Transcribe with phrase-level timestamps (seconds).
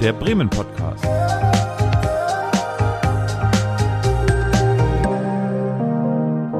[0.00, 1.04] der Bremen Podcast.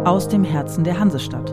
[0.04, 1.48] Aus dem Herzen der Hansestadt.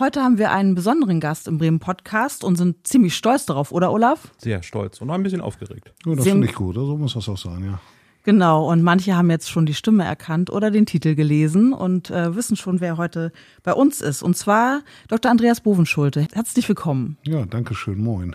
[0.00, 3.92] Heute haben wir einen besonderen Gast im Bremen Podcast und sind ziemlich stolz darauf, oder
[3.92, 4.32] Olaf?
[4.38, 5.94] Sehr stolz und auch ein bisschen aufgeregt.
[6.04, 7.80] Ja, das finde ich gut, so muss das auch sein, ja.
[8.26, 12.34] Genau, und manche haben jetzt schon die Stimme erkannt oder den Titel gelesen und äh,
[12.34, 13.30] wissen schon, wer heute
[13.62, 14.20] bei uns ist.
[14.20, 15.30] Und zwar Dr.
[15.30, 16.26] Andreas Bovenschulte.
[16.32, 17.18] Herzlich willkommen.
[17.22, 18.34] Ja, danke schön, moin.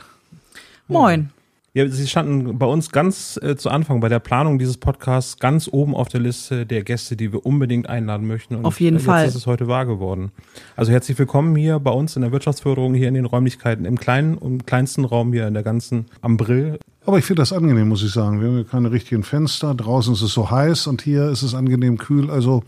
[0.88, 1.30] Moin.
[1.73, 5.67] Ja, Sie standen bei uns ganz äh, zu Anfang bei der Planung dieses Podcasts ganz
[5.69, 8.55] oben auf der Liste der Gäste, die wir unbedingt einladen möchten.
[8.55, 9.27] Und Auf jeden jetzt Fall.
[9.27, 10.31] ist es heute wahr geworden.
[10.77, 14.38] Also herzlich willkommen hier bei uns in der Wirtschaftsförderung, hier in den Räumlichkeiten, im kleinen
[14.38, 16.80] und kleinsten Raum hier in der ganzen am Brill.
[17.05, 18.41] Aber ich finde das angenehm, muss ich sagen.
[18.41, 21.55] Wir haben hier keine richtigen Fenster, draußen ist es so heiß und hier ist es
[21.55, 22.29] angenehm kühl.
[22.29, 22.63] Also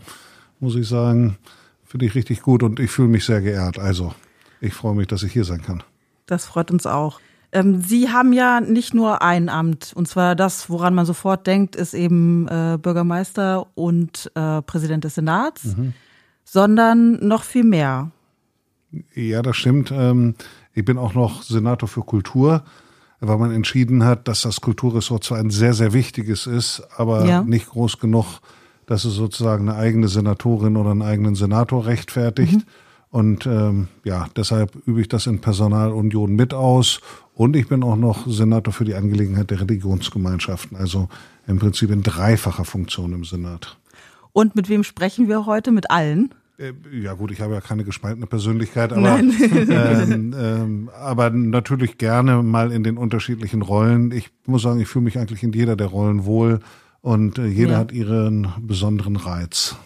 [0.60, 1.38] muss ich sagen,
[1.84, 3.78] finde ich richtig gut und ich fühle mich sehr geehrt.
[3.78, 4.14] Also
[4.60, 5.82] ich freue mich, dass ich hier sein kann.
[6.26, 7.20] Das freut uns auch.
[7.52, 11.76] Ähm, Sie haben ja nicht nur ein Amt, und zwar das, woran man sofort denkt,
[11.76, 15.76] ist eben äh, Bürgermeister und äh, Präsident des Senats,
[16.44, 18.10] sondern noch viel mehr.
[19.14, 19.92] Ja, das stimmt.
[19.92, 20.34] Ähm,
[20.72, 22.64] Ich bin auch noch Senator für Kultur,
[23.28, 27.42] weil man entschieden hat, dass das Kulturressort zwar ein sehr, sehr wichtiges ist, aber Ja.
[27.42, 28.40] nicht groß genug,
[28.86, 32.66] dass es sozusagen eine eigene Senatorin oder einen eigenen Senator rechtfertigt.
[33.10, 37.00] Und ähm, ja, deshalb übe ich das in Personalunion mit aus.
[37.34, 41.08] Und ich bin auch noch Senator für die Angelegenheit der Religionsgemeinschaften, also
[41.46, 43.76] im Prinzip in dreifacher Funktion im Senat.
[44.32, 45.70] Und mit wem sprechen wir heute?
[45.70, 46.34] Mit allen?
[46.58, 49.18] Äh, Ja gut, ich habe ja keine gespaltene Persönlichkeit, aber,
[49.68, 54.10] ähm, ähm, aber natürlich gerne mal in den unterschiedlichen Rollen.
[54.12, 56.60] Ich muss sagen, ich fühle mich eigentlich in jeder der Rollen wohl
[57.00, 57.78] und äh, jeder Ja.
[57.78, 59.76] hat ihren besonderen Reiz.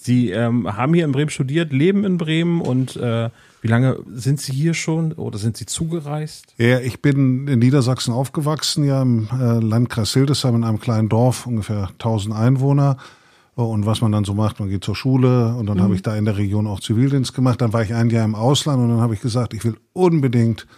[0.00, 3.28] Sie ähm, haben hier in Bremen studiert, leben in Bremen und äh,
[3.60, 6.54] wie lange sind Sie hier schon oder sind Sie zugereist?
[6.56, 11.46] Ja, ich bin in Niedersachsen aufgewachsen, ja im äh, Landkreis Hildesheim in einem kleinen Dorf,
[11.46, 12.96] ungefähr 1000 Einwohner.
[13.64, 16.14] Und was man dann so macht, man geht zur Schule und dann habe ich da
[16.14, 17.60] in der Region auch Zivildienst gemacht.
[17.60, 20.68] Dann war ich ein Jahr im Ausland und dann habe ich gesagt, ich will unbedingt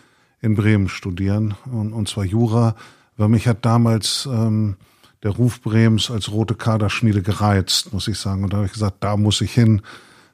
[0.40, 2.74] in Bremen studieren und, und zwar Jura,
[3.18, 4.76] weil mich hat damals ähm,
[5.22, 8.44] der Ruf Brems als rote Kaderschmiede gereizt, muss ich sagen.
[8.44, 9.82] Und da habe ich gesagt, da muss ich hin.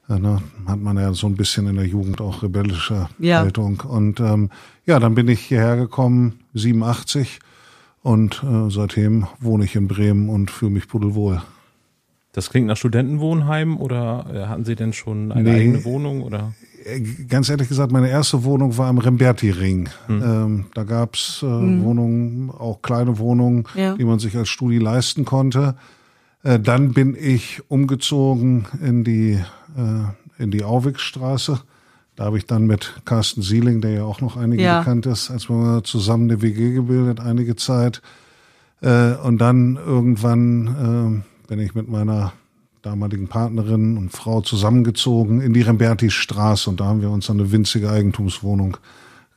[0.09, 3.41] Ja, ne, hat man ja so ein bisschen in der Jugend auch rebellische Ja.
[3.41, 3.81] Haltung.
[3.81, 4.51] Und ähm,
[4.85, 7.41] ja, dann bin ich hierher gekommen, 87.
[8.05, 11.43] Und äh, seitdem wohne ich in Bremen und fühle mich pudelwohl.
[12.37, 15.57] Das klingt nach Studentenwohnheim oder äh, hatten Sie denn schon eine Nee.
[15.61, 16.53] eigene Wohnung oder?
[16.85, 19.89] Äh, Ganz ehrlich gesagt, meine erste Wohnung war am Remberti-Ring.
[20.11, 23.95] Ähm, da gab's äh, Wohnungen, auch kleine Wohnungen, Ja.
[23.97, 25.77] die man sich als Studi leisten konnte.
[26.43, 29.41] Äh, dann bin ich umgezogen in die,
[29.77, 31.59] äh, in die Auwigstraße.
[32.17, 34.81] Da habe ich dann mit Carsten Sieling, der ja auch noch einige Ja.
[34.81, 38.03] bekannt ist, als wir zusammen eine WG gebildet, einige Zeit.
[38.83, 42.33] Äh, und dann irgendwann äh, bin ich mit meiner
[42.83, 47.91] damaligen Partnerin und Frau zusammengezogen in die Remberti-Straße und da haben wir uns eine winzige
[47.91, 48.77] Eigentumswohnung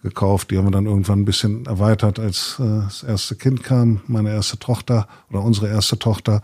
[0.04, 0.52] gekauft.
[0.52, 4.32] Die haben wir dann irgendwann ein bisschen erweitert, als äh, das erste Kind kam, meine
[4.32, 6.42] erste Tochter oder unsere erste Tochter.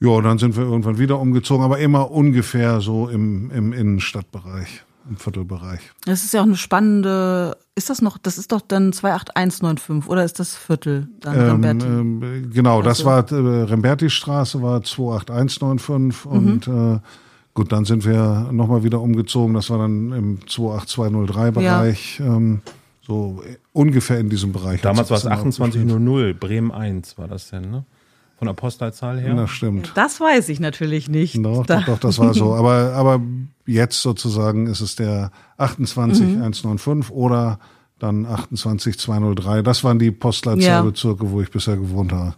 [0.00, 4.82] Ja, und dann sind wir irgendwann wieder umgezogen, aber immer ungefähr so im, im Innenstadtbereich,
[5.08, 5.80] im Viertelbereich.
[6.06, 10.24] Das ist ja auch eine spannende, ist das noch, das ist doch dann 28195 oder
[10.24, 11.86] ist das Viertel dann Ähm, Lamberti?
[11.86, 17.00] ähm, genau, das Also- war äh, Remberti-Straße, war 28195 und äh,
[17.54, 19.54] gut, dann sind wir nochmal wieder umgezogen.
[19.54, 22.60] Das war dann im 28203-Bereich, ähm,
[23.06, 24.80] so äh, ungefähr in diesem Bereich.
[24.80, 27.84] Damals war es Hat sich das immer 2800, Bremen 1 war das denn, ne?
[28.38, 29.34] Von der Postleitzahl her.
[29.34, 29.92] Das stimmt.
[29.94, 31.36] Das weiß ich natürlich nicht.
[31.44, 32.54] Doch, doch, doch, das war so.
[32.56, 33.20] Aber, aber
[33.66, 37.58] jetzt sozusagen ist es der 28195 oder
[37.98, 39.62] dann 28203.
[39.62, 40.12] Das waren die Ja.
[40.18, 42.34] Postleitzahlbezirke, wo ich bisher gewohnt habe.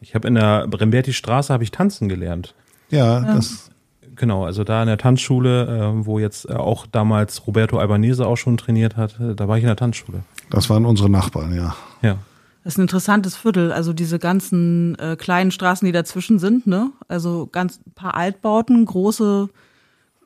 [0.00, 2.54] Ich habe in der Remberti Straße habe ich tanzen gelernt.
[2.90, 3.70] Ja, das,
[4.16, 8.36] Genau, also da in der Tanzschule, äh, wo jetzt äh, auch damals Roberto Albanese auch
[8.36, 10.24] schon trainiert hat, äh, da war ich in der Tanzschule.
[10.50, 11.74] das waren unsere Nachbarn, ja.
[12.02, 12.16] Ja.
[12.62, 16.90] Das ist ein interessantes Viertel, also diese ganzen äh, kleinen Straßen, die dazwischen sind, ne?
[17.08, 19.48] Also ganz ein paar Altbauten, große,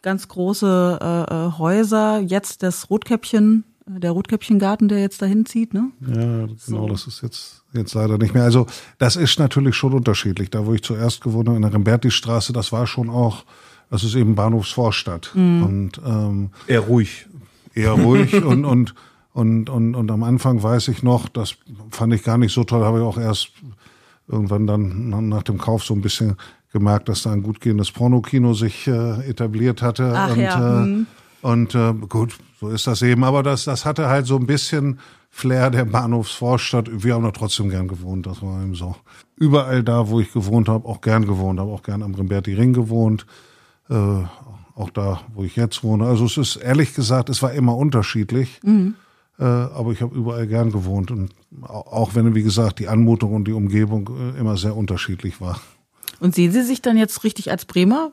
[0.02, 2.18] ganz große äh, äh, Häuser.
[2.18, 5.92] Jetzt das Rotkäppchen, äh, der Rotkäppchengarten, der jetzt dahin zieht, ne?
[6.00, 8.42] Ja, genau, das ist jetzt, jetzt leider nicht mehr.
[8.42, 8.66] Also
[8.98, 10.50] das ist natürlich schon unterschiedlich.
[10.50, 13.44] Da, wo ich zuerst gewohnt habe, in der Remberti-Straße, das war schon auch,
[13.90, 15.30] das ist eben Bahnhofsvorstadt.
[15.36, 17.26] Und ähm, Eher ruhig.
[17.74, 18.94] eher ruhig und, und,
[19.34, 21.56] und, und, und am Anfang weiß ich noch, das
[21.90, 23.50] fand ich gar nicht so toll, habe ich auch erst
[24.28, 26.36] irgendwann dann nach- dem Kauf so ein bisschen
[26.72, 30.12] gemerkt, dass da ein gut gehendes Pornokino sich äh, etabliert hatte.
[30.16, 31.06] Ach und ja, äh, hm.
[31.42, 33.22] Und äh, gut, so ist das eben.
[33.22, 34.98] Aber das, das hatte halt so ein bisschen
[35.30, 36.88] Flair der Bahnhofsvorstadt.
[37.04, 38.24] Wir haben da trotzdem gern gewohnt.
[38.26, 38.96] Das war eben so.
[39.36, 41.60] Überall da, wo ich gewohnt habe, auch gern gewohnt.
[41.60, 43.26] Habe auch gern am Rimberti Ring gewohnt.
[43.90, 43.94] Äh,
[44.74, 46.06] auch da, wo ich jetzt wohne.
[46.06, 48.60] Also es ist ehrlich gesagt, es war immer unterschiedlich.
[48.62, 48.94] Mhm.
[49.38, 51.10] Äh, aber ich habe überall gern gewohnt.
[51.10, 51.30] Und
[51.62, 55.60] auch wenn, wie gesagt, die Anmutung und die Umgebung äh, immer sehr unterschiedlich war.
[56.20, 58.12] Und sehen Sie sich dann jetzt richtig als Bremer?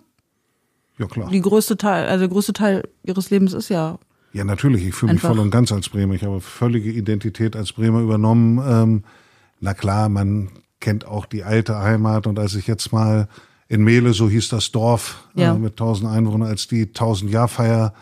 [0.98, 1.30] Ja, klar.
[1.30, 4.00] Die größte Teil, also der größte Teil Ihres Lebens ist ja.
[4.34, 4.86] Ja, natürlich.
[4.86, 6.14] Ich fühle mich voll und ganz als Bremer.
[6.14, 8.62] Ich habe völlige Identität als Bremer übernommen.
[8.66, 9.04] Ähm,
[9.60, 12.28] na klar, man kennt auch die alte Heimat.
[12.28, 13.28] Und als ich jetzt mal
[13.68, 15.56] in Mehle, so hieß das Dorf, äh, ja.
[15.56, 17.94] äh, mit tausend Einwohnern, als die tausend Jahrfeier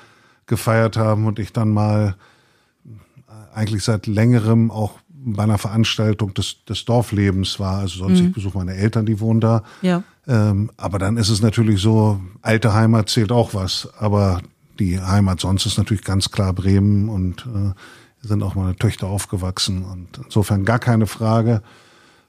[0.45, 2.16] gefeiert haben und ich dann mal
[3.59, 7.79] eigentlich seit längerem auch bei einer Veranstaltung des, des Dorflebens war.
[7.79, 8.27] Also sonst, mhm.
[8.27, 9.63] ich besuche meine Eltern, die wohnen da.
[9.81, 10.03] Ja.
[10.27, 13.89] Ähm, aber dann ist es natürlich so, alte Heimat zählt auch was.
[14.00, 14.41] Aber
[14.79, 17.73] die Heimat sonst ist natürlich ganz klar Bremen und äh,
[18.25, 19.83] sind auch meine Töchter aufgewachsen.
[19.83, 21.61] Und insofern gar keine Frage.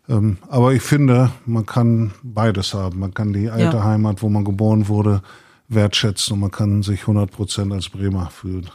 [0.09, 2.99] Ähm, aber ich finde, man kann beides haben.
[2.99, 3.85] Man kann die alte ja.
[3.85, 5.23] Heimat, wo man geboren wurde,
[5.69, 8.69] wertschätzen und man kann sich 100 Prozent als Bremer fühlen.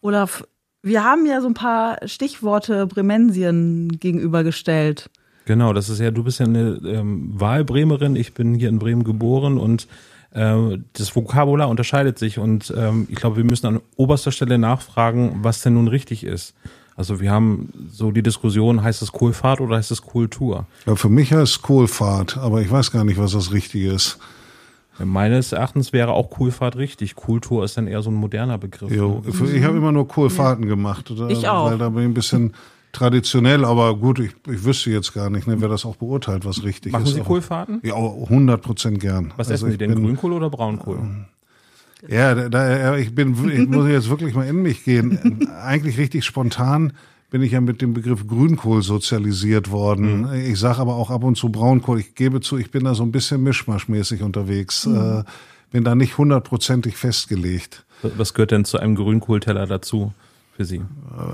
[0.00, 0.42] Olaf,
[0.82, 5.10] wir haben ja so ein paar Stichworte Bremensien gegenübergestellt.
[5.44, 9.02] Genau, das ist ja, du bist ja eine ähm, Wahlbremerin, ich bin hier in Bremen
[9.04, 9.88] geboren und
[10.32, 15.40] äh, das Vokabular unterscheidet sich und ähm, ich glaube, wir müssen an oberster Stelle nachfragen,
[15.42, 16.54] was denn nun richtig ist.
[16.94, 20.66] Also wir haben so die Diskussion, heißt es Kohlfahrt oder heißt es Kultur?
[20.86, 24.18] Ja, für mich heißt es Kohlfahrt, aber ich weiß gar nicht, was das Richtige ist.
[24.98, 27.14] Meines Erachtens wäre auch Coolfahrt richtig.
[27.14, 28.90] Kultur ist dann eher so ein moderner Begriff.
[28.90, 29.50] Jo, ne?
[29.56, 30.70] ich habe immer nur Coolfahrten ja.
[30.70, 31.10] gemacht.
[31.10, 31.30] Oder?
[31.30, 31.70] Ich auch.
[31.70, 32.52] Weil da bin ich ein bisschen
[32.92, 36.62] traditionell, aber gut, ich, ich wüsste jetzt gar nicht, ne, wer das auch beurteilt, was
[36.62, 37.12] richtig Machen ist.
[37.12, 37.80] Machen Sie Kohlfahrten?
[37.82, 39.32] Ja, 100 Prozent gern.
[39.36, 40.98] Was also essen Sie denn, bin, Grünkohl oder Braunkohl?
[42.08, 45.48] Ja, da, da, ich bin, ich muss jetzt wirklich mal in mich gehen.
[45.64, 46.92] Eigentlich richtig spontan
[47.32, 50.28] bin ich ja mit dem Begriff Grünkohl sozialisiert worden.
[50.28, 50.34] Mhm.
[50.34, 51.98] Ich sage aber auch ab und zu Braunkohl.
[51.98, 54.84] Ich gebe zu, ich bin da so ein bisschen mischmaschmäßig unterwegs.
[54.84, 54.96] Mhm.
[54.96, 55.24] Äh,
[55.70, 57.86] bin da nicht hundertprozentig festgelegt.
[58.02, 60.12] Was gehört denn zu einem Grünkohlteller dazu
[60.54, 60.82] für Sie?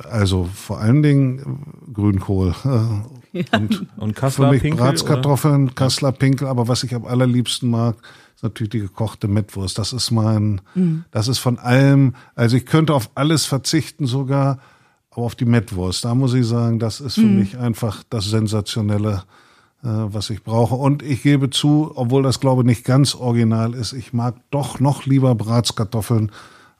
[0.08, 2.54] Also vor allen Dingen Grünkohl.
[3.30, 3.44] Ja.
[3.58, 5.74] Und, und Kassler für mich Pinkel, Bratkartoffeln, oder?
[5.74, 7.96] Kassler Pinkel, aber was ich am allerliebsten mag,
[8.34, 9.78] ist natürlich die gekochte Mettwurst.
[9.78, 11.04] Das ist mein, mhm.
[11.10, 14.60] das ist von allem, also ich könnte auf alles verzichten sogar,
[15.18, 17.40] aber auf die Mettwurst, da muss ich sagen, das ist für mhm.
[17.40, 19.24] mich einfach das Sensationelle,
[19.82, 20.76] äh, was ich brauche.
[20.76, 24.78] Und ich gebe zu, obwohl das glaube ich nicht ganz original ist, ich mag doch
[24.78, 26.30] noch lieber Bratskartoffeln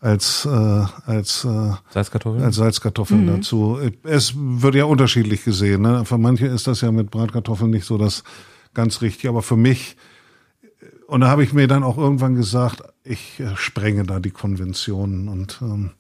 [0.01, 3.27] als äh, als äh, Salzkartoffeln, als Salzkartoffeln mhm.
[3.27, 3.79] dazu.
[4.05, 5.83] Es wird ja unterschiedlich gesehen.
[5.83, 6.05] Ne?
[6.05, 8.23] Für manche ist das ja mit Bratkartoffeln nicht so das
[8.73, 9.97] ganz richtig, aber für mich
[11.09, 15.29] und da habe ich mir dann auch irgendwann gesagt, ich äh, sprenge da die Konventionen
[15.29, 15.91] und ähm,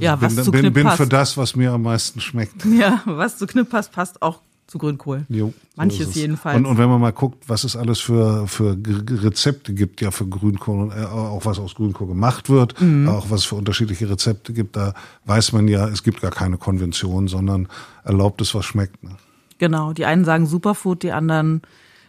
[0.00, 0.96] ja, bin, was zu bin, bin passt.
[0.96, 2.64] für das, was mir am meisten schmeckt.
[2.80, 5.26] Ja, was zu Knipp passt, passt auch zu Grünkohl.
[5.28, 6.56] Jo, Manches so jedenfalls.
[6.56, 10.26] Und, und wenn man mal guckt, was es alles für, für Rezepte gibt, ja für
[10.26, 13.08] Grünkohl, und äh, auch was aus Grünkohl gemacht wird, mhm.
[13.08, 14.94] auch was es für unterschiedliche Rezepte gibt, da
[15.24, 17.66] weiß man ja, es gibt gar keine Konvention, sondern
[18.04, 19.02] erlaubt es, was schmeckt.
[19.02, 19.10] Ne?
[19.58, 21.62] Genau, die einen sagen Superfood, die anderen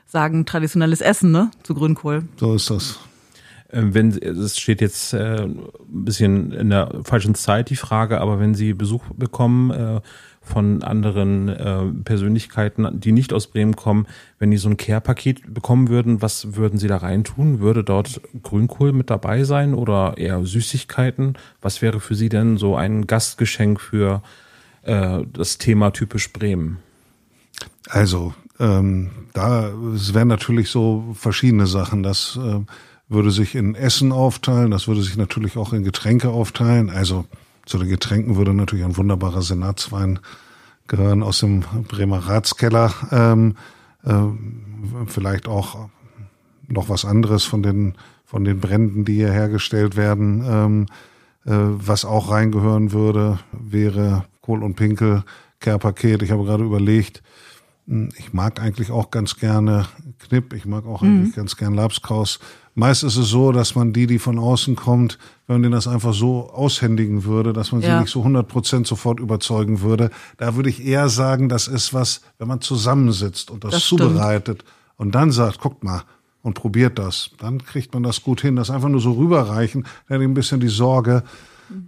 [0.06, 2.24] sagen traditionelles Essen, ne, zu Grünkohl.
[2.38, 3.00] So ist das.
[3.72, 8.40] Ähm, wenn es steht jetzt äh, ein bisschen in der falschen Zeit die Frage, aber
[8.40, 10.02] wenn Sie Besuch bekommen äh,
[10.42, 14.08] von anderen äh, Persönlichkeiten, die nicht aus Bremen kommen,
[14.40, 17.60] wenn die so ein Care-Paket bekommen würden, was würden Sie da reintun?
[17.60, 21.38] Würde dort Grünkohl mit dabei sein oder eher Süßigkeiten?
[21.62, 24.24] Was wäre für Sie denn so ein Gastgeschenk für
[24.82, 26.80] äh, das Thema typisch Bremen?
[27.88, 32.04] Also ähm, da es wären natürlich so verschiedene Sachen.
[32.04, 32.60] Das äh,
[33.12, 36.90] würde sich in Essen aufteilen, das würde sich natürlich auch in Getränke aufteilen.
[36.90, 37.26] Also
[37.66, 40.20] zu den Getränken würde natürlich ein wunderbarer Senatswein
[40.88, 42.94] gehören aus dem Bremer Ratskeller.
[43.12, 43.56] Ähm,
[44.04, 44.14] äh,
[45.08, 45.90] vielleicht auch
[46.68, 50.44] noch was anderes von den von den Bränden, die hier hergestellt werden.
[50.48, 50.86] Ähm,
[51.46, 55.24] äh, was auch reingehören würde, wäre Kohl und Pinkel
[55.60, 56.22] Care-Paket.
[56.22, 57.24] Ich habe gerade überlegt,
[57.88, 59.86] hm, ich mag eigentlich auch ganz gerne
[60.20, 61.10] Knipp, ich mag auch mhm.
[61.10, 62.40] eigentlich ganz gern Labskraus.
[62.74, 65.88] Meist ist es so, dass man die, die von außen kommt, wenn man denen das
[65.88, 68.00] einfach so aushändigen würde, dass man sie ja.
[68.00, 70.10] nicht so 100 Prozent sofort überzeugen würde.
[70.38, 74.62] Da würde ich eher sagen, das ist was, wenn man zusammensitzt und das, das zubereitet
[74.62, 74.74] stimmt.
[74.98, 76.04] und dann sagt, guckt mal,
[76.44, 78.56] und probiert das, dann kriegt man das gut hin.
[78.56, 81.24] Das einfach nur so rüberreichen, dann hätte ich ein bisschen die Sorge,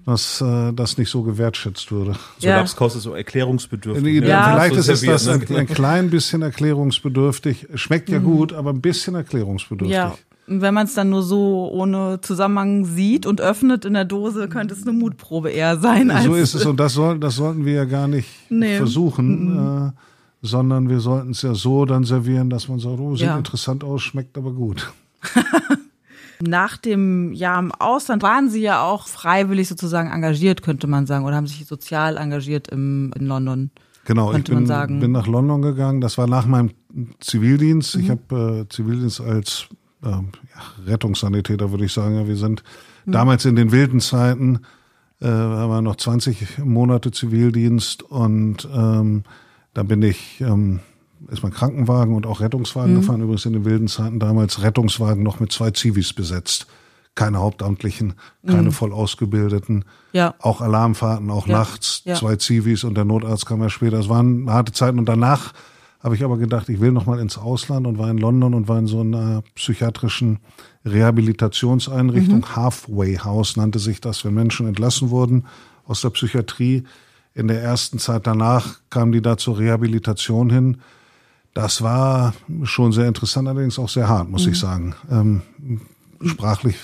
[0.06, 2.13] dass äh, das nicht so gewertschätzt würde.
[2.40, 2.58] So ja.
[2.58, 4.22] Lapskaus ist so erklärungsbedürftig.
[4.22, 4.52] Ja, ja.
[4.54, 7.68] Vielleicht ist es das ein, ein, klein bisschen erklärungsbedürftig.
[7.75, 8.24] Schmeckt ja mhm.
[8.24, 9.96] gut, aber ein bisschen erklärungsbedürftig.
[9.96, 10.16] Ja.
[10.46, 14.74] Wenn man es dann nur so ohne Zusammenhang sieht und öffnet in der Dose, könnte
[14.74, 16.12] es eine Mutprobe eher sein.
[16.24, 18.76] so ist es und das, soll, das sollten wir ja gar nicht nee.
[18.78, 19.88] versuchen, mhm.
[19.88, 19.92] äh,
[20.42, 23.38] sondern wir sollten es ja so dann servieren, dass man sagt, oh, sieht ja.
[23.38, 24.92] interessant aus, schmeckt aber gut.
[26.42, 31.24] Nach dem Jahr im Ausland waren Sie ja auch freiwillig sozusagen engagiert, könnte man sagen,
[31.24, 33.72] oder haben sich sozial engagiert im, in London.
[34.06, 36.02] Genau, ich bin, bin, nach London gegangen.
[36.02, 36.72] Das war nach meinem
[37.22, 37.96] Zivildienst.
[37.96, 38.04] Mhm.
[38.04, 39.70] Ich habe äh, Zivildienst als
[40.04, 40.22] äh, ja,
[40.86, 42.16] Rettungssanitäter, würde ich sagen.
[42.16, 42.64] Ja, wir sind
[43.06, 43.12] mhm.
[43.12, 44.62] damals in den wilden Zeiten,
[45.22, 49.24] äh, haben noch 20 Monate Zivildienst und ähm,
[49.74, 50.80] da bin ich ähm,
[51.30, 53.00] ist mein Krankenwagen und auch Rettungswagen mhm.
[53.00, 53.22] gefahren.
[53.22, 56.68] Übrigens in den wilden Zeiten damals Rettungswagen noch mit zwei Zivis besetzt
[57.16, 58.72] keine Hauptamtlichen, keine mhm.
[58.72, 59.86] voll ausgebildeten.
[60.14, 60.34] Ja.
[60.40, 61.58] Auch Alarmfahrten, auch ja.
[61.58, 62.16] nachts, ja.
[62.16, 64.00] zwei Zivis und der Notarzt kam ja später.
[64.00, 65.54] Es waren harte Zeiten und danach
[66.04, 68.68] habe ich aber gedacht, ich will noch mal ins Ausland und war in London und
[68.68, 70.40] war in so einer psychiatrischen
[70.86, 72.40] Rehabilitationseinrichtung.
[72.40, 72.56] Mhm.
[72.58, 75.46] Halfway House nannte sich das, wenn Menschen entlassen wurden
[75.86, 76.84] aus der Psychiatrie.
[77.34, 80.82] In der ersten Zeit danach kamen die da zur Rehabilitation hin.
[81.54, 82.34] Das war
[82.64, 84.52] schon sehr interessant, allerdings auch sehr hart, muss mhm.
[84.52, 84.96] ich sagen.
[85.10, 85.42] Ähm,
[86.22, 86.76] sprachlich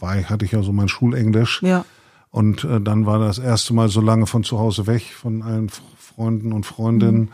[0.00, 1.62] war, hatte ich ja so mein Schulenglisch.
[1.62, 1.84] Ja.
[2.30, 5.68] Und äh, dann war das erste Mal so lange von zu Hause weg, von allen
[5.98, 7.20] Freunden und Freundinnen.
[7.20, 7.28] Mhm.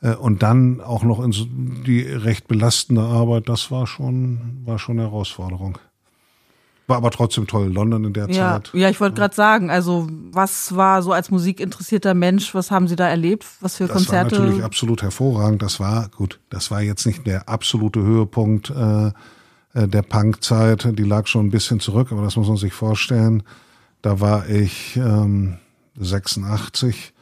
[0.00, 1.32] Äh, und dann auch noch in
[1.84, 5.78] die recht belastende Arbeit, das war schon, war schon eine Herausforderung.
[6.88, 8.70] War aber trotzdem toll, London in der ja, Zeit.
[8.72, 12.94] Ja, ich wollte gerade sagen, also was war so als musikinteressierter Mensch, was haben Sie
[12.94, 13.44] da erlebt?
[13.60, 14.30] Was für das Konzerte?
[14.30, 15.62] Das war natürlich absolut hervorragend.
[15.62, 21.02] Das war gut, das war jetzt nicht der absolute Höhepunkt äh, äh, der Punkzeit, die
[21.02, 23.42] lag schon ein bisschen zurück, aber das muss man sich vorstellen.
[24.00, 25.58] Da war ich ähm,
[25.98, 27.15] 86 äh,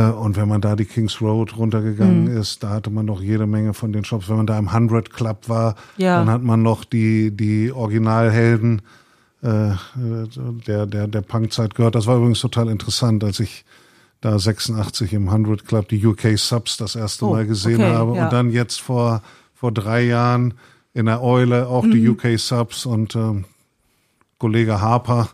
[0.00, 2.36] und wenn man da die Kings Road runtergegangen mhm.
[2.36, 4.28] ist, da hatte man noch jede Menge von den Shops.
[4.28, 6.18] Wenn man da im 100 Club war, ja.
[6.18, 8.82] dann hat man noch die, die Originalhelden
[9.42, 9.70] äh,
[10.66, 11.94] der, der, der Punkzeit gehört.
[11.94, 13.64] Das war übrigens total interessant, als ich
[14.20, 18.16] da 86 im 100 Club die UK Subs das erste oh, Mal gesehen okay, habe
[18.16, 18.24] ja.
[18.24, 19.22] und dann jetzt vor,
[19.54, 20.54] vor drei Jahren
[20.94, 21.92] in der Eule auch mhm.
[21.92, 23.44] die UK Subs und äh,
[24.38, 25.28] Kollege Harper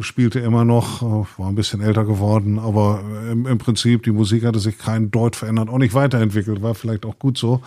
[0.00, 4.44] spielte immer noch, äh, war ein bisschen älter geworden, aber im, im, Prinzip die Musik
[4.44, 7.62] hatte sich kein Deut verändert, auch nicht weiterentwickelt, war vielleicht auch gut so.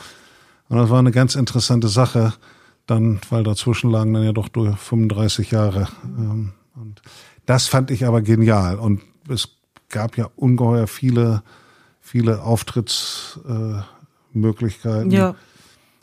[0.67, 2.33] Und das war eine ganz interessante Sache,
[2.85, 5.88] dann, weil dazwischen lagen dann ja doch durch 35 Jahre.
[6.03, 7.01] Ähm, und
[7.45, 8.79] das fand ich aber genial.
[8.79, 9.49] Und es
[9.89, 11.43] gab ja ungeheuer viele,
[12.01, 15.11] viele Auftrittsmöglichkeiten.
[15.11, 15.35] Äh, ja.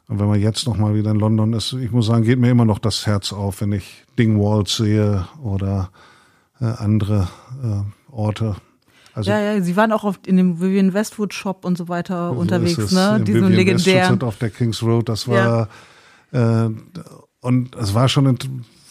[0.09, 2.51] Und wenn man jetzt noch mal wieder in London ist, ich muss sagen, geht mir
[2.51, 5.91] immer noch das Herz auf, wenn ich Dingwalls sehe oder
[6.61, 7.29] äh, andere
[7.63, 8.57] äh, Orte.
[9.15, 12.33] Also, ja, ja, sie waren auch auf, in dem Vivian Westwood Shop und so weiter
[12.35, 13.21] so unterwegs, ne?
[13.21, 14.03] Diesen legendären.
[14.03, 15.69] Westwood auf der Kings Road, das war
[16.33, 16.67] ja.
[16.67, 16.71] äh,
[17.41, 18.39] und es war schon eine,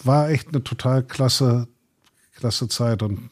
[0.04, 1.68] war echt eine total klasse,
[2.36, 3.30] klasse Zeit und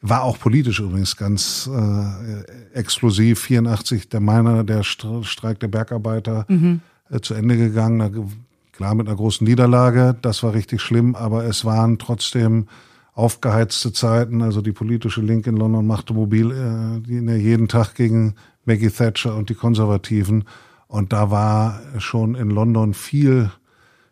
[0.00, 3.40] war auch politisch übrigens ganz äh, explosiv.
[3.40, 6.46] 84 der Meiner, der Streik der Bergarbeiter.
[6.48, 6.80] Mhm
[7.10, 8.46] äh, zu Ende gegangen.
[8.80, 12.66] Klar mit einer großen Niederlage, das war richtig schlimm, aber es waren trotzdem
[13.12, 14.40] aufgeheizte Zeiten.
[14.40, 19.50] Also die politische Linke in London machte mobil äh, jeden Tag gegen Maggie Thatcher und
[19.50, 20.44] die Konservativen.
[20.86, 23.50] Und da war schon in London viel,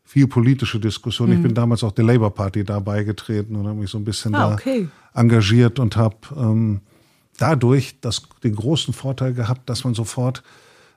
[0.04, 1.30] viel politische Diskussion.
[1.30, 1.36] Mhm.
[1.36, 4.34] Ich bin damals auch der Labour Party da beigetreten und habe mich so ein bisschen
[4.34, 4.86] ah, okay.
[5.14, 6.82] da engagiert und habe ähm,
[7.38, 10.42] dadurch das, den großen Vorteil gehabt, dass man sofort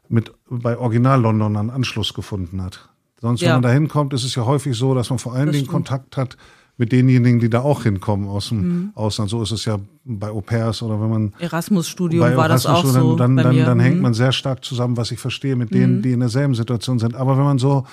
[0.09, 2.90] mit bei Original London einen Anschluss gefunden hat.
[3.21, 3.49] Sonst, ja.
[3.49, 5.65] wenn man da hinkommt, ist es ja häufig so, dass man vor allen das Dingen
[5.65, 5.87] stimmt.
[5.87, 6.37] Kontakt hat
[6.77, 8.91] mit denjenigen, die da auch hinkommen aus dem mhm.
[8.95, 9.29] Ausland.
[9.29, 12.85] So ist es ja bei Au pairs oder wenn man Erasmus-Studium war Erasmus das auch
[12.85, 13.15] so.
[13.15, 14.01] Dann, dann, dann, dann hängt mhm.
[14.01, 16.01] man sehr stark zusammen, was ich verstehe, mit denen, mhm.
[16.01, 17.15] die in derselben Situation sind.
[17.15, 17.85] Aber wenn man so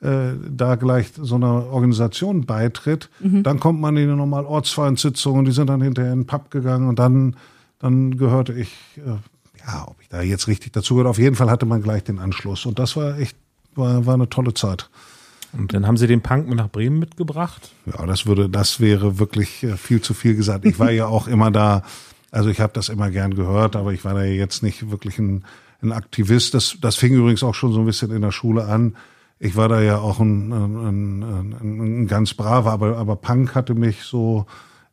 [0.00, 3.44] äh, da gleich so einer Organisation beitritt, mhm.
[3.44, 6.88] dann kommt man in eine normale Ortsvereinssitzung die sind dann hinterher in den Pub gegangen
[6.88, 7.36] und dann,
[7.78, 9.18] dann gehörte ich äh,
[9.66, 12.66] ja, ob ich da jetzt richtig dazugehört, auf jeden Fall hatte man gleich den Anschluss.
[12.66, 13.36] Und das war echt,
[13.76, 14.88] war, war eine tolle Zeit.
[15.52, 17.72] Und dann haben Sie den Punk mit nach Bremen mitgebracht?
[17.86, 20.64] Ja, das würde, das wäre wirklich äh, viel zu viel gesagt.
[20.64, 21.82] Ich war ja auch immer da,
[22.30, 25.44] also ich habe das immer gern gehört, aber ich war da jetzt nicht wirklich ein,
[25.80, 26.54] ein Aktivist.
[26.54, 28.96] Das, das fing übrigens auch schon so ein bisschen in der Schule an.
[29.38, 33.74] Ich war da ja auch ein, ein, ein, ein ganz braver, aber, aber Punk hatte
[33.74, 34.46] mich so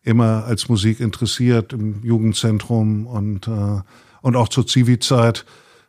[0.04, 3.82] immer als Musik interessiert im Jugendzentrum und äh,
[4.22, 5.46] und auch zur Zivi-Zeit.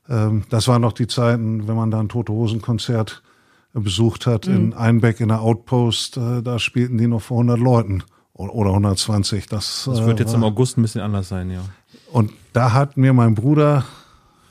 [0.08, 3.22] Ähm, das waren noch die Zeiten, wenn man da ein Tote Hosen-Konzert
[3.74, 4.54] besucht hat mhm.
[4.54, 8.02] in Einbeck in der Outpost, äh, da spielten die noch vor 100 Leuten
[8.34, 9.46] oder 120.
[9.46, 11.60] Das, das wird jetzt im August ein bisschen anders sein, ja.
[12.10, 13.84] Und da hat mir mein Bruder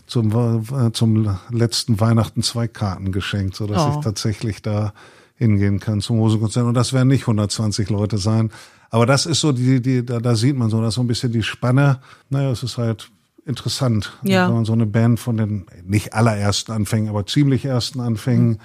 [0.08, 3.93] zum, äh, zum letzten Weihnachten zwei Karten geschenkt, so dass oh.
[3.96, 4.93] ich tatsächlich da
[5.36, 6.65] hingehen kann zum Hosenkonzert.
[6.65, 8.51] Und das werden nicht 120 Leute sein.
[8.89, 11.31] Aber das ist so, die, die, da, da sieht man so, dass so ein bisschen
[11.31, 12.00] die Spanne.
[12.29, 13.10] Naja, es ist halt
[13.46, 14.48] interessant, Ja.
[14.48, 18.60] wenn man so eine Band von den nicht allerersten Anfängen, aber ziemlich ersten Anfängen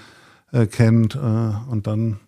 [0.52, 2.18] äh, kennt äh, und dann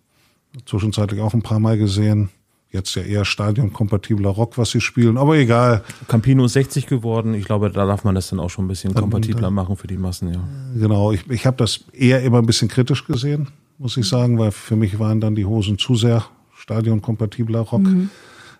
[0.65, 2.29] zwischenzeitlich auch ein paar Mal gesehen.
[2.71, 5.83] Jetzt ja eher stadionkompatibler Rock, was sie spielen, aber egal.
[6.07, 7.33] Campino ist 60 geworden.
[7.33, 9.97] Ich glaube, da darf man das dann auch schon ein bisschen kompatibler machen für die
[9.97, 10.47] Massen, ja.
[10.77, 13.47] Genau, ich, ich habe das eher immer ein bisschen kritisch gesehen,
[13.79, 16.25] muss ich sagen, weil für mich waren dann die Hosen zu sehr
[16.57, 17.87] stadionkompatibler Rock.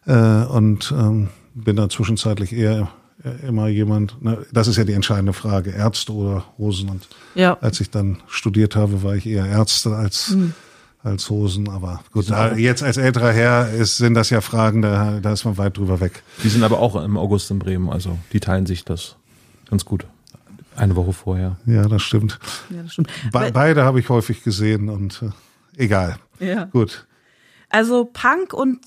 [0.06, 2.86] Äh, und ähm, bin da zwischenzeitlich eher äh,
[3.48, 6.90] immer jemand, ne, das ist ja die entscheidende Frage, Ärzte oder Hosen.
[6.90, 7.58] Und Ja.
[7.62, 10.36] als ich dann studiert habe, war ich eher Ärzte als,
[11.04, 11.68] als Hosen.
[11.70, 15.44] Aber gut, da, jetzt als älterer Herr ist, sind das ja Fragen, da, da ist
[15.44, 16.24] man weit drüber weg.
[16.44, 19.16] Die sind aber auch im August in Bremen, also die teilen sich das
[19.70, 20.06] ganz gut.
[20.78, 21.58] Eine Woche vorher.
[21.66, 22.40] Ja, das stimmt.
[22.70, 23.10] ja, das stimmt.
[23.34, 26.16] Be beide habe ich häufig gesehen und äh, egal.
[26.40, 26.66] Ja.
[26.66, 27.06] Gut.
[27.70, 28.80] Also Punk und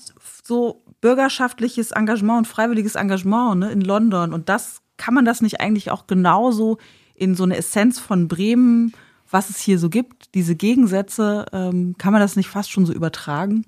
[0.43, 4.31] so bürgerschaftliches Engagement und freiwilliges Engagement ne, in London.
[4.33, 6.77] Und das kann man das nicht eigentlich auch genauso
[7.13, 8.93] in so eine Essenz von Bremen,
[9.29, 12.93] was es hier so gibt, diese Gegensätze, ähm, kann man das nicht fast schon so
[12.93, 13.65] übertragen?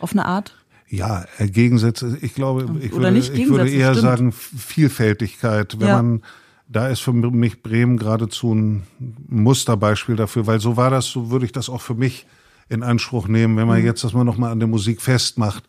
[0.00, 0.56] Auf eine Art?
[0.88, 4.02] Ja, äh, Gegensätze, ich glaube, ich Oder würde, ich würde eher stimmt.
[4.02, 5.78] sagen Vielfältigkeit.
[5.78, 6.02] Wenn Ja.
[6.02, 6.22] man,
[6.68, 8.82] da ist für mich Bremen geradezu ein
[9.28, 12.26] Musterbeispiel dafür, weil so war das, so würde ich das auch für mich
[12.68, 13.86] in Anspruch nehmen, wenn man Mhm.
[13.86, 15.64] jetzt das mal nochmal an der Musik festmacht.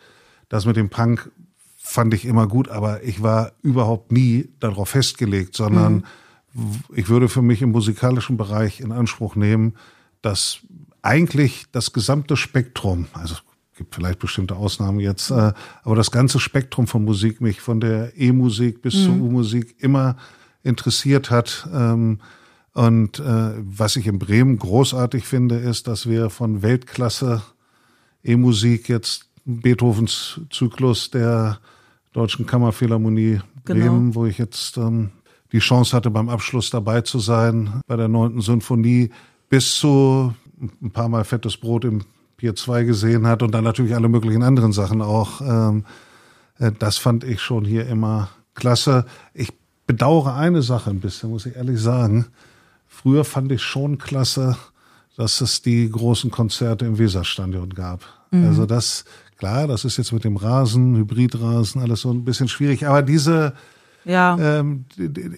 [0.54, 1.32] Das mit dem Punk
[1.80, 6.04] fand ich immer gut, aber ich war überhaupt nie darauf festgelegt, sondern
[6.54, 6.84] Mhm.
[6.94, 9.74] ich würde für mich im musikalischen Bereich in Anspruch nehmen,
[10.22, 10.60] dass
[11.02, 13.42] eigentlich das gesamte Spektrum, also es
[13.80, 18.16] gibt vielleicht bestimmte Ausnahmen jetzt, äh, aber das ganze Spektrum von Musik mich von der
[18.16, 20.18] E-Musik bis zur U-Musik immer
[20.62, 21.68] interessiert hat.
[21.74, 22.20] Ähm,
[22.74, 27.42] und äh, was ich in Bremen großartig finde, ist, dass wir von Weltklasse
[28.24, 31.60] E-Musik jetzt Beethovens Zyklus der
[32.14, 33.80] Deutschen Kammerphilharmonie Genau.
[33.86, 35.12] Bremen, wo ich jetzt ähm,
[35.52, 39.10] die Chance hatte, beim Abschluss dabei zu sein, bei der neunten Sinfonie,
[39.50, 40.34] bis zu
[40.82, 42.04] ein paar Mal fettes Brot im
[42.38, 45.42] Pier 2 gesehen hat und dann natürlich alle möglichen anderen Sachen auch.
[45.42, 45.86] Ähm,
[46.60, 49.06] äh, das fand ich schon hier immer klasse.
[49.34, 49.54] Ich
[49.88, 52.26] bedauere eine Sache ein bisschen, muss ich ehrlich sagen.
[52.88, 54.58] Früher fand ich schon klasse,
[55.16, 58.02] dass es die großen Konzerte im Weserstadion gab.
[58.32, 59.06] Also das,
[59.38, 62.88] klar, das ist jetzt mit dem Rasen, Hybridrasen, alles so ein bisschen schwierig.
[62.88, 63.54] Aber diese,
[64.06, 64.38] Ja.
[64.40, 64.86] ähm,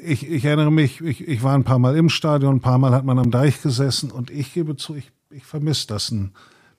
[0.04, 2.92] ich, ich erinnere mich, ich, ich war ein paar Mal im Stadion, ein paar Mal
[2.94, 6.32] hat man am Deich gesessen und ich gebe zu, ich, ich vermisse das ein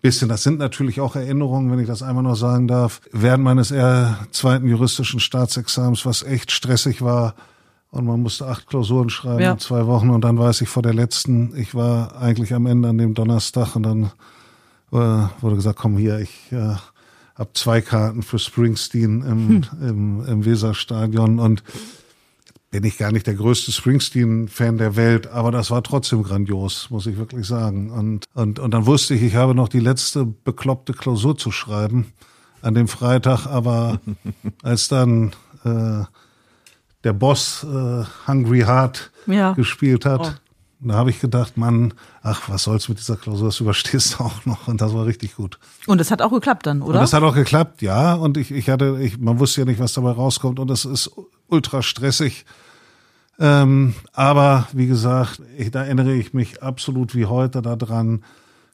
[0.02, 0.28] bisschen.
[0.28, 4.18] Das sind natürlich auch Erinnerungen, wenn ich das einmal noch sagen darf, während meines eher
[4.30, 7.34] zweiten juristischen Staatsexamens, was echt stressig war.
[7.90, 9.52] Und man musste acht Klausuren schreiben Ja.
[9.52, 12.88] in zwei Wochen und dann weiß ich vor der letzten, ich war eigentlich am Ende
[12.90, 14.10] an dem Donnerstag und dann
[14.92, 14.96] äh,
[15.40, 16.74] wurde gesagt, komm hier, ich äh,
[17.38, 21.62] habe zwei Karten für Springsteen im, im, im Weserstadion und
[22.70, 27.06] bin ich gar nicht der größte Springsteen-Fan der Welt, aber das war trotzdem grandios, muss
[27.06, 27.90] ich wirklich sagen.
[27.90, 32.12] Und, und, und dann wusste ich, ich habe noch die letzte bekloppte Klausur zu schreiben
[32.62, 34.00] an dem Freitag, aber
[34.62, 35.32] als dann
[35.64, 36.04] äh,
[37.04, 39.52] der Boss äh, Hungry Heart Ja.
[39.52, 40.45] gespielt hat, Oh.
[40.80, 44.44] Da habe ich gedacht, Mann, ach, was soll's mit dieser Klausur, das überstehst du auch
[44.44, 44.68] noch.
[44.68, 45.58] Und das war richtig gut.
[45.86, 47.00] Und es hat auch geklappt dann, Und oder?
[47.00, 48.14] das hat auch geklappt, ja.
[48.14, 50.58] Und ich, ich hatte, ich, man wusste ja nicht, was dabei rauskommt.
[50.58, 51.10] Und es ist
[51.48, 52.44] ultra stressig.
[53.38, 58.24] Ähm, aber wie gesagt, ich, da erinnere ich mich absolut wie heute daran,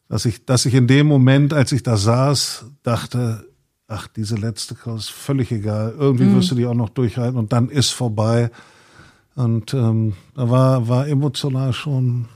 [0.09, 3.45] dass ich, dass ich in dem Moment, als ich da saß, dachte,
[3.89, 5.95] ach, diese letzte Klausur ist völlig egal.
[5.99, 8.51] Irgendwie wirst du die auch noch durchhalten und dann ist vorbei.
[9.35, 12.27] Und ähm, da war, war emotional schon,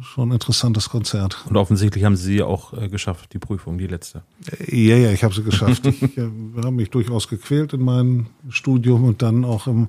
[0.00, 1.44] schon ein interessantes Konzert.
[1.48, 4.22] Und offensichtlich haben sie auch äh, geschafft, die Prüfung, die letzte.
[4.68, 5.86] Ja, ja, ich habe sie geschafft.
[5.86, 9.88] ich äh, habe mich durchaus gequält in meinem Studium und dann auch im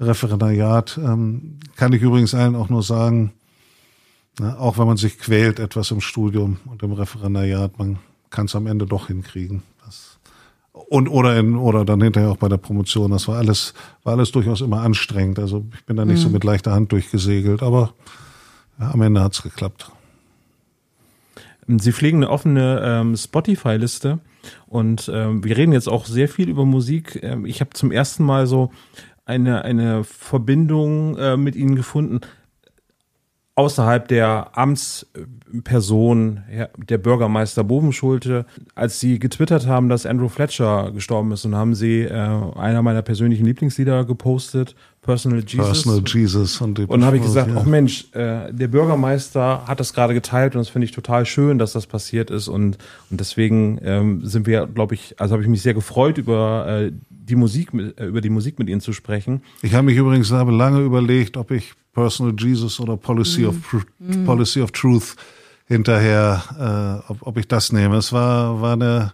[0.00, 0.98] Referendariat.
[1.02, 3.32] Ähm, kann ich übrigens allen auch nur sagen,
[4.38, 7.98] na, auch wenn man sich quält etwas im Studium und im Referendariat, man
[8.30, 9.62] kann es am Ende doch hinkriegen.
[9.84, 10.13] Das,
[10.74, 13.12] und oder in, oder dann hinterher auch bei der Promotion.
[13.12, 15.38] Das war alles, war alles durchaus immer anstrengend.
[15.38, 17.94] Also ich bin da nicht so mit leichter Hand durchgesegelt, aber
[18.78, 19.92] ja, am Ende hat's geklappt.
[21.66, 24.18] Sie pflegen eine offene ähm, Spotify-Liste
[24.66, 27.20] und ähm, wir reden jetzt auch sehr viel über Musik.
[27.22, 28.70] Ähm, ich habe zum ersten Mal so
[29.24, 32.20] eine, eine Verbindung äh, mit Ihnen gefunden.
[33.56, 36.40] Außerhalb der Amtsperson
[36.76, 42.00] der Bürgermeister Bovenschulte, als sie getwittert haben, dass Andrew Fletcher gestorben ist und haben sie
[42.02, 45.84] äh, einer meiner persönlichen Lieblingslieder gepostet, Personal Jesus.
[45.84, 46.60] Personal Jesus.
[46.60, 47.60] Und, und habe ich gesagt, ja.
[47.60, 51.58] oh Mensch, äh, der Bürgermeister hat das gerade geteilt und das finde ich total schön,
[51.58, 52.78] dass das passiert ist und,
[53.10, 56.92] und deswegen ähm, sind wir, glaube ich, also habe ich mich sehr gefreut über äh,
[57.08, 59.42] die Musik, äh, über die Musik mit Ihnen zu sprechen.
[59.62, 63.48] Ich habe mich übrigens habe lange überlegt, ob ich Personal Jesus oder Policy, mm.
[63.48, 64.26] of.
[64.26, 65.16] Policy of Truth
[65.66, 67.96] hinterher, äh, ob, ob ich das nehme.
[67.96, 69.12] Es war, war eine,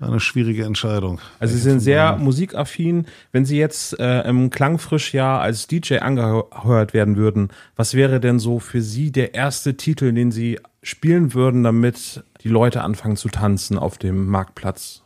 [0.00, 1.20] eine schwierige Entscheidung.
[1.38, 3.06] Also Sie sind sehr musikaffin.
[3.32, 8.58] Wenn Sie jetzt äh, im Klangfrischjahr als DJ angehört werden würden, was wäre denn so
[8.58, 13.78] für Sie der erste Titel, den Sie spielen würden, damit die Leute anfangen zu tanzen
[13.78, 15.02] auf dem Marktplatz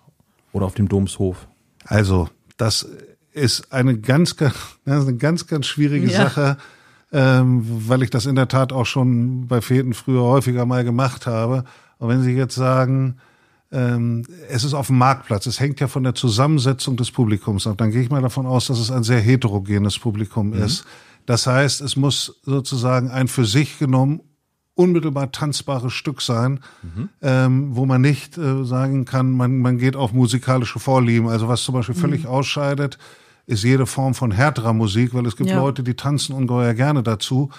[0.53, 1.49] oder auf dem Domshof?
[1.85, 2.89] Also, das
[3.37, 6.25] ist eine ganz, ganz, eine ganz, ganz schwierige ja.
[6.25, 6.57] Sache,
[7.13, 11.27] ähm, weil ich das in der Tat auch schon bei Feten früher häufiger mal gemacht
[11.27, 11.65] habe.
[11.99, 13.19] Und wenn Sie jetzt sagen,
[13.73, 17.79] ähm, es ist auf dem Marktplatz, es hängt ja von der Zusammensetzung des Publikums ab,
[17.79, 20.63] dann gehe ich mal davon aus, dass es ein sehr heterogenes Publikum mhm.
[20.63, 20.85] ist.
[21.27, 24.21] Das heißt, es muss sozusagen ein für sich genommen
[24.75, 27.09] unmittelbar tanzbares Stück sein, mhm.
[27.23, 31.29] ähm, wo man nicht äh, sagen kann, man, man geht auf musikalische Vorlieben.
[31.29, 32.01] Also was zum Beispiel mhm.
[32.01, 32.99] völlig ausscheidet,
[33.47, 35.61] ist jede Form von härterer Musik, weil es gibt ja.
[35.61, 37.51] Leute, die tanzen ungeheuer gerne dazu.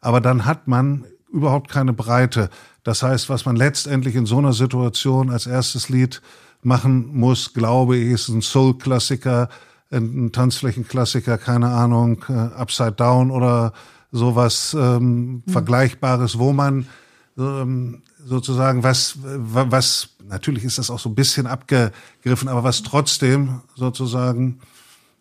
[0.00, 2.50] Aber dann hat man überhaupt keine Breite.
[2.84, 6.22] Das heißt, was man letztendlich in so einer Situation als erstes Lied
[6.62, 9.48] machen muss, glaube ich, ist ein Soul-Klassiker,
[9.90, 13.72] ein, Tanzflächenklassiker, keine Ahnung, äh, Upside Down oder
[14.10, 15.52] sowas ähm, mhm.
[15.52, 16.86] Vergleichbares, wo man
[17.38, 23.60] ähm, sozusagen was, was, natürlich ist das auch so ein bisschen abgegriffen, aber was trotzdem
[23.74, 24.60] sozusagen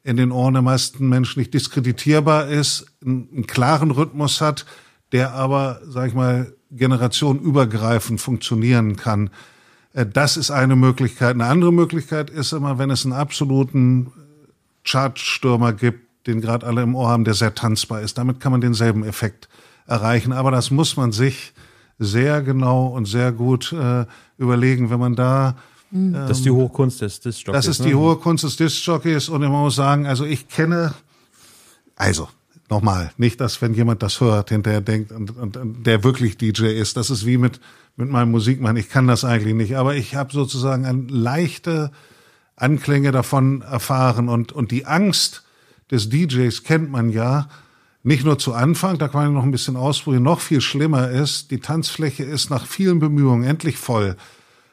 [0.04, 4.66] in den Ohren der meisten Menschen nicht diskreditierbar ist, einen, klaren Rhythmus hat,
[5.12, 9.30] der aber, sag ich mal, generationenübergreifend funktionieren kann.
[9.94, 11.36] Äh, das ist eine Möglichkeit.
[11.36, 14.12] Eine andere Möglichkeit ist immer, wenn es einen absoluten
[14.84, 18.18] Chartstürmer gibt, den gerade alle im Ohr haben, der sehr tanzbar ist.
[18.18, 19.50] Damit kann man denselben Effekt
[19.88, 20.34] erreichen.
[20.34, 21.54] Aber das muss man sich
[22.00, 24.06] sehr genau und sehr gut äh,
[24.38, 25.56] überlegen, wenn man da
[25.94, 27.66] ähm, das ist die hohe Kunst des Disc-Jockeys.
[27.66, 27.88] Das ist ne?
[27.88, 30.94] die hohe Kunst des Disc-Jockeys und ich muss sagen, also ich kenne,
[31.96, 32.30] also
[32.70, 36.68] nochmal, nicht, dass wenn jemand das hört, hinterher denkt und, und, und der wirklich DJ
[36.68, 37.60] ist, das ist wie mit
[37.98, 41.92] mit meinem Musikmann, ich kann das eigentlich nicht, aber ich habe sozusagen eine leichte
[42.56, 45.44] Anklänge davon erfahren und und die Angst
[45.92, 47.50] des DJs kennt man ja,
[48.04, 51.52] nicht nur zu Anfang, da kann man noch ein bisschen ausprobieren, noch viel schlimmer ist,
[51.52, 54.16] die Tanzfläche ist nach vielen Bemühungen endlich voll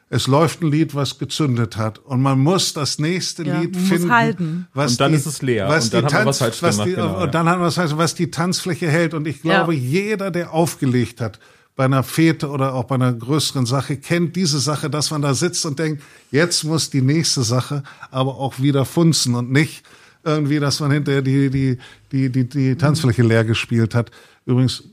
[0.09, 4.11] es läuft ein Lied, was gezündet hat und man muss das nächste ja, Lied finden,
[4.11, 4.67] halten.
[4.73, 6.75] was und dann die, ist es leer was und dann die Tanz, was falsch was
[6.75, 9.41] gemacht, die, genau, und dann hat man was falsch, was die Tanzfläche hält und ich
[9.41, 9.79] glaube, ja.
[9.79, 11.39] jeder, der aufgelegt hat
[11.75, 15.33] bei einer Fete oder auch bei einer größeren Sache kennt diese Sache, dass man da
[15.33, 19.83] sitzt und denkt, jetzt muss die nächste Sache aber auch wieder funzen und nicht
[20.25, 21.77] irgendwie, dass man hinterher die die
[22.11, 24.11] die die, die Tanzfläche leer gespielt hat.
[24.45, 24.83] Übrigens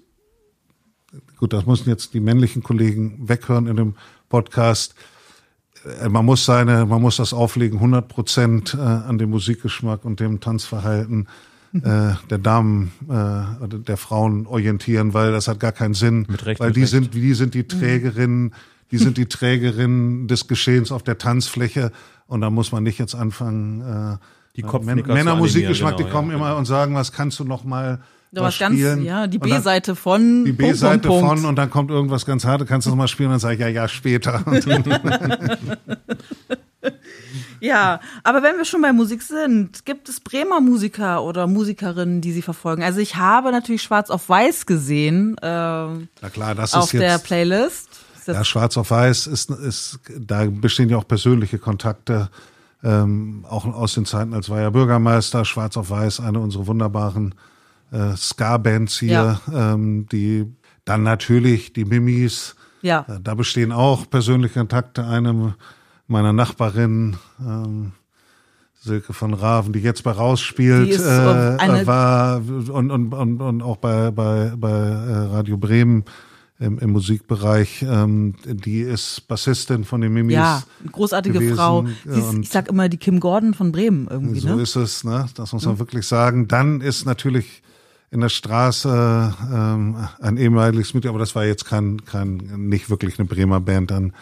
[1.38, 3.94] gut, das müssen jetzt die männlichen Kollegen weghören in dem
[4.28, 4.94] Podcast.
[6.00, 10.20] Äh, man muss seine, man muss das Auflegen 100 Prozent äh, an dem Musikgeschmack und
[10.20, 11.28] dem Tanzverhalten
[11.74, 16.72] äh, der Damen der Frauen orientieren, weil das hat gar keinen Sinn, mit Recht, weil
[16.72, 18.54] die sind, die sind die Trägerinnen,
[18.90, 21.92] die sind die Trägerinnen des Geschehens auf der Tanzfläche
[22.28, 24.18] und da muss man nicht jetzt anfangen.
[24.54, 26.58] Die Kopfnicker Männermusikgeschmack, genau, die kommen ja, immer genau.
[26.58, 28.00] und sagen, was kannst du noch mal
[28.32, 29.04] da was ganz, spielen.
[29.04, 30.44] ja, die B-Seite von.
[30.44, 33.34] Die B-Seite von und dann kommt irgendwas ganz Hartes, kannst du noch mal spielen und
[33.34, 34.44] dann sage ich, ja, ja, später.
[37.60, 42.32] ja, aber wenn wir schon bei Musik sind, gibt es Bremer Musiker oder Musikerinnen, die
[42.32, 42.82] Sie verfolgen?
[42.82, 45.38] Also ich habe natürlich Schwarz auf Weiß gesehen.
[45.38, 45.96] Äh, Na
[46.32, 47.88] klar, das auf ist jetzt, der Playlist.
[48.26, 52.28] Ja, Schwarz auf Weiß ist, ist, da bestehen ja auch persönliche Kontakte.
[52.82, 57.34] Ähm, auch aus den Zeiten, als war ja Bürgermeister, Schwarz auf Weiß, eine unserer wunderbaren
[57.92, 59.74] äh, Ska-Bands hier, ja.
[59.74, 60.46] ähm, die
[60.84, 62.56] dann natürlich die Mimis.
[62.82, 63.04] Ja.
[63.08, 65.04] Äh, da bestehen auch persönliche Kontakte.
[65.04, 65.54] Eine
[66.06, 67.92] meiner Nachbarinnen, ähm,
[68.80, 74.12] Silke von Raven, die jetzt bei rausspielt, äh, war und, und, und, und auch bei,
[74.12, 76.04] bei, bei äh, Radio Bremen
[76.58, 77.82] im, im Musikbereich.
[77.82, 80.34] Ähm, die ist Bassistin von den Mimis.
[80.34, 81.56] Ja, großartige gewesen.
[81.56, 81.86] Frau.
[82.04, 84.40] Ist, ich sag immer die Kim Gordon von Bremen irgendwie.
[84.40, 84.62] So ne?
[84.62, 85.26] ist es, ne?
[85.34, 85.78] Das muss man mhm.
[85.80, 86.46] wirklich sagen.
[86.46, 87.62] Dann ist natürlich
[88.10, 92.36] in der Straße ähm, ein ehemaliges Mitglied, aber das war jetzt kein, kein
[92.68, 94.12] nicht wirklich eine Bremer Band, ein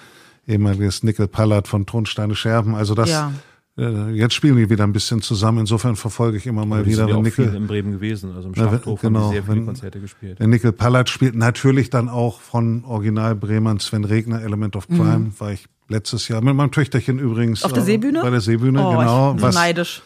[0.46, 2.74] ehemaliges Nickel Pallard von Tonsteine Scherben.
[2.74, 3.32] Also das, ja.
[3.78, 5.58] äh, jetzt spielen die wieder ein bisschen zusammen.
[5.60, 7.92] Insofern verfolge ich immer mal Aber wieder, sind ja wenn auch Nickel, viel in Bremen
[7.92, 10.38] gewesen, also im Ja, Schlachthof genau, haben die sehr viele wenn- Konzerte gespielt.
[10.38, 15.32] der Nickel Pallat spielt natürlich dann auch von Original Bremern Sven Regner, Element of Crime,
[15.38, 17.60] war ich letztes Jahr mit meinem Töchterchen übrigens.
[17.60, 17.66] Mhm.
[17.66, 18.22] Auf der äh, Seebühne?
[18.22, 19.34] Bei der Seebühne, oh, genau.
[19.34, 20.02] ich bin so neidisch.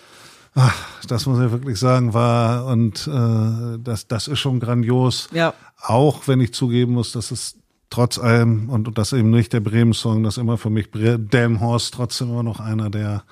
[1.06, 5.28] Das muss ich wirklich sagen, war und äh, das, das ist schon grandios.
[5.32, 5.54] Ja.
[5.80, 7.56] Auch wenn ich zugeben muss, dass es
[7.90, 10.88] trotz allem und das eben nicht der Bremen-Song, das immer für mich
[11.30, 13.24] Damn Horse trotzdem immer noch einer der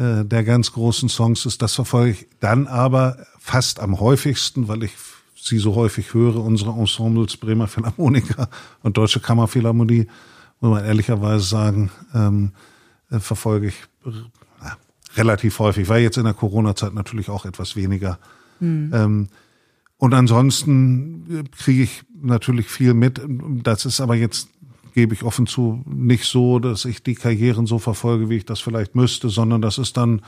[0.00, 1.60] äh, der ganz großen Songs ist.
[1.60, 4.92] Das verfolge ich dann aber fast am häufigsten, weil ich
[5.36, 8.48] sie so häufig höre, unsere Ensembles Bremer Philharmoniker
[8.82, 10.06] und Deutsche Kammerphilharmonie,
[10.60, 12.52] muss man ehrlicherweise sagen, ähm,
[13.10, 13.74] äh, verfolge ich
[15.16, 15.88] relativ häufig.
[15.88, 18.18] War jetzt in der Corona-Zeit natürlich auch etwas weniger.
[18.62, 19.28] Ähm,
[19.96, 23.20] und ansonsten äh, kriege ich natürlich viel mit.
[23.62, 24.48] Das ist aber jetzt,
[24.94, 28.60] gebe ich offen zu, nicht so, dass ich die Karrieren so verfolge, wie ich das
[28.60, 30.22] vielleicht müsste, sondern das ist dann,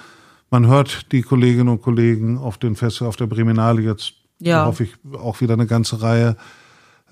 [0.50, 4.66] man hört die Kolleginnen und Kollegen auf den Festival, auf der Breminale jetzt, Ja.
[4.66, 6.36] hoffe ich, auch wieder eine ganze Reihe.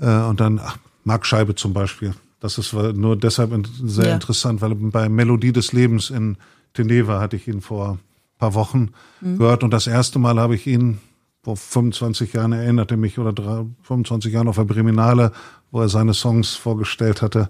[0.01, 2.15] Äh, und dann, ach, Marc Scheibe zum Beispiel.
[2.41, 3.53] Das ist nur deshalb
[3.83, 4.15] sehr Ja.
[4.15, 6.37] interessant, weil bei Melodie des Lebens in
[6.75, 7.99] Teneva hatte ich ihn vor ein
[8.39, 11.01] paar Wochen gehört und das erste Mal habe ich ihn
[11.43, 15.33] vor 25 Jahren erinnerte mich oder drei, 25 Jahren auf der Breminale,
[15.71, 17.49] wo er seine Songs vorgestellt hatte.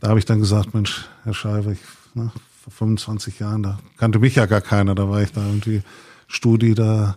[0.00, 1.80] Da habe ich dann gesagt, Mensch, Herr Scheibe, ich,
[2.14, 5.82] ne, vor 25 Jahren, da kannte mich ja gar keiner, da war ich da irgendwie
[6.28, 7.16] Studi, da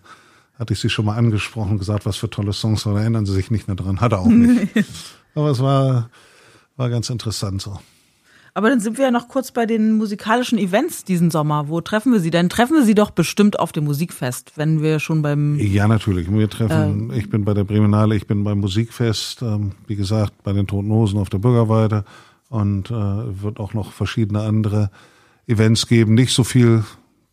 [0.60, 3.26] hatte ich sie schon mal angesprochen und gesagt, was für tolle Songs, aber da erinnern
[3.26, 4.02] sie sich nicht mehr dran.
[4.02, 4.74] Hat er auch nicht.
[5.36, 6.10] aber es war,
[6.76, 7.80] war ganz interessant so.
[8.58, 11.67] Aber dann sind wir ja noch kurz bei den musikalischen Events diesen Sommer.
[11.67, 12.50] Wo treffen wir sie denn?
[12.50, 15.60] Treffen wir sie doch bestimmt auf dem Musikfest, wenn wir schon beim.
[15.60, 16.28] Ja, natürlich.
[16.32, 20.54] Wir treffen, ich bin bei der Bremenale, ich bin beim Musikfest, ähm, wie gesagt, bei
[20.54, 22.04] den Toten Hosen auf der Bürgerweide
[22.50, 22.93] und äh,
[23.43, 24.89] wird auch noch verschiedene andere
[25.46, 26.15] Events geben.
[26.15, 26.84] Nicht so viel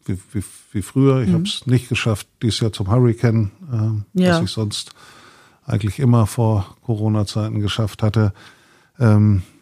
[0.05, 1.23] wie, wie, wie früher.
[1.23, 4.35] Ich habe es nicht geschafft, dieses Jahr zum Hurricane, ähm, Ja.
[4.37, 4.91] was ich sonst
[5.65, 8.35] eigentlich immer vor Corona-Zeiten geschafft hatte.
[9.01, 9.54] Ähm, äh,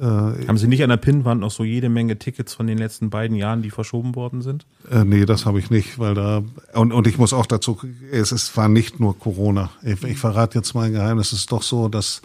[0.00, 3.36] Haben Sie nicht an der Pinnwand noch so jede Menge Tickets von den letzten beiden
[3.36, 4.64] Jahren, die verschoben worden sind?
[4.90, 6.42] Äh, nee, das habe ich nicht, weil da
[6.74, 7.78] und, und ich muss auch dazu,
[8.12, 9.70] es ist, war nicht nur Corona.
[9.82, 11.32] Ich, ich verrate jetzt mal ein Geheimnis.
[11.32, 12.22] Es ist doch so, dass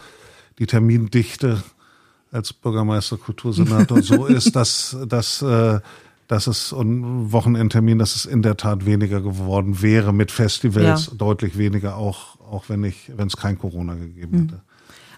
[0.60, 1.64] die Termindichte
[2.32, 5.80] als Bürgermeister Kultursenator so ist, dass, dass, äh,
[6.28, 11.14] dass es und Wochenendtermin, dass es in der Tat weniger geworden wäre mit Festivals, Ja.
[11.18, 14.62] deutlich weniger, auch, auch wenn ich, wenn es kein Corona gegeben hätte.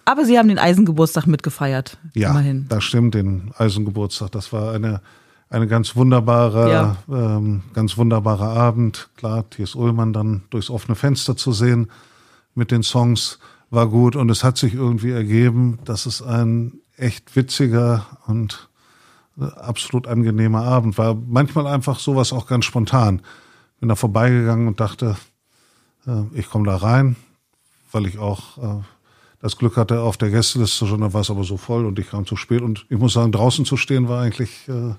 [0.05, 1.97] Aber sie haben den Eisengeburtstag mitgefeiert.
[2.13, 2.67] Ja, Immerhin.
[2.69, 4.31] das stimmt, den Eisengeburtstag.
[4.31, 5.01] Das war eine,
[5.49, 6.97] eine ganz wunderbare, Ja.
[7.09, 9.09] ähm, ganz wunderbarer Abend.
[9.17, 9.73] Klar, T.S.
[9.75, 11.89] Ullmann dann durchs offene Fenster zu sehen
[12.53, 13.39] mit den Songs
[13.71, 18.69] war gut und es hat sich irgendwie ergeben, dass es ein echt witziger und
[19.39, 21.15] äh, absolut angenehmer Abend war.
[21.15, 23.21] Manchmal einfach sowas auch ganz spontan.
[23.79, 25.17] Bin da vorbeigegangen und dachte,
[26.07, 27.15] äh, ich komme da rein,
[27.91, 28.81] weil ich auch äh,
[29.41, 32.09] das Glück hatte auf der Gästeliste schon, da war es aber so voll und ich
[32.09, 32.61] kam zu spät.
[32.61, 34.93] Und ich muss sagen, draußen zu stehen war eigentlich äh,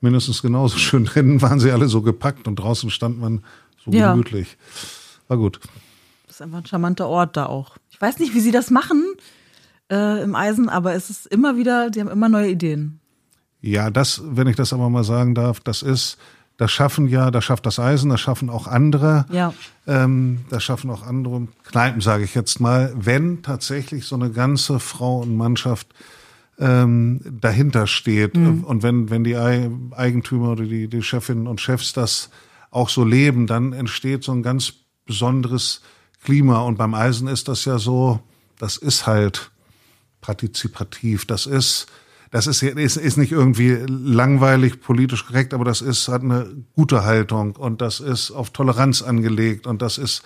[0.00, 1.04] mindestens genauso schön.
[1.04, 3.42] Drinnen waren sie alle so gepackt und draußen stand man
[3.84, 4.12] so Ja.
[4.12, 4.56] gemütlich.
[5.28, 5.60] War gut.
[6.26, 7.76] Das ist einfach ein charmanter Ort da auch.
[7.90, 9.02] Ich weiß nicht, wie sie das machen
[9.90, 13.00] äh, im Eisen, aber es ist immer wieder, die haben immer neue Ideen.
[13.60, 16.16] Ja, das, wenn ich das aber mal sagen darf, das ist,
[16.62, 19.26] das schaffen ja, das schafft das Eisen, das schaffen auch andere.
[19.32, 19.52] Ja.
[19.88, 24.78] Ähm, das schaffen auch andere Kneipen, sage ich jetzt mal, wenn tatsächlich so eine ganze
[24.78, 25.88] Frau und Mannschaft
[26.60, 31.92] ähm, dahinter steht und wenn, wenn die Ei- Eigentümer oder die, die Chefinnen und Chefs
[31.92, 32.30] das
[32.70, 34.72] auch so leben, dann entsteht so ein ganz
[35.04, 35.80] besonderes
[36.22, 36.60] Klima.
[36.60, 38.20] Und beim Eisen ist das ja so,
[38.60, 39.50] das ist halt
[40.20, 41.86] partizipativ, das ist,
[42.32, 47.04] das ist, ist, ist nicht irgendwie langweilig, politisch korrekt, aber das ist, hat eine gute
[47.04, 50.22] Haltung und das ist auf Toleranz angelegt und das ist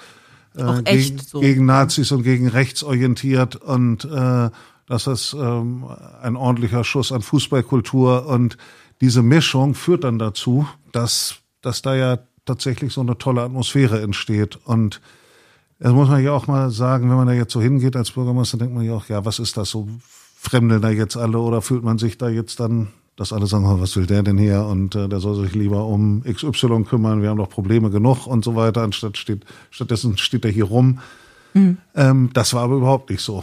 [0.54, 1.40] äh, gegen, so.
[1.40, 4.50] gegen Nazis und gegen rechts orientiert und äh,
[4.86, 5.84] das ist ähm,
[6.22, 8.56] ein ordentlicher Schuss an Fußballkultur und
[9.00, 14.60] diese Mischung führt dann dazu, dass, dass da ja tatsächlich so eine tolle Atmosphäre entsteht
[14.64, 15.00] und
[15.80, 18.58] das muss man ja auch mal sagen, wenn man da jetzt so hingeht als Bürgermeister,
[18.58, 19.88] denkt man ja auch, ja, was ist das so?
[20.38, 23.80] Fremdeln da jetzt alle oder fühlt man sich da jetzt dann, dass alle sagen, oh,
[23.80, 27.30] was will der denn hier und äh, der soll sich lieber um XY kümmern, wir
[27.30, 31.00] haben doch Probleme genug und so weiter, anstatt steht, stattdessen steht er hier rum.
[31.94, 33.42] Ähm, das war aber überhaupt nicht so.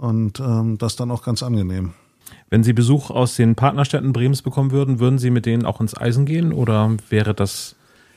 [0.00, 1.92] Und ähm, das dann auch ganz angenehm.
[2.50, 5.96] Wenn Sie Besuch aus den Partnerstädten Bremens bekommen würden, würden Sie mit denen auch ins
[5.96, 7.76] Eisen gehen oder wäre das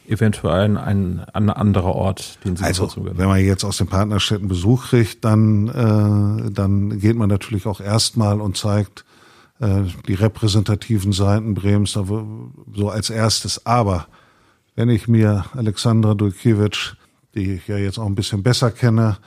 [0.10, 4.88] eventuell ein, ein, anderer Ort, den Sie Also, wenn man jetzt aus den Partnerstädten Besuch
[4.88, 9.06] kriegt, dann, äh, dann geht man natürlich auch erstmal und zeigt
[9.60, 13.65] äh, die repräsentativen Seiten Bremens so als erstes.
[13.65, 14.08] Aber
[14.76, 16.96] wenn ich mir Alexandra Dulkiewicz,
[17.34, 19.18] die ich ja jetzt auch ein bisschen besser kenne,